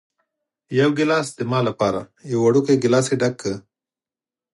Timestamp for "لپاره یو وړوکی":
1.69-2.75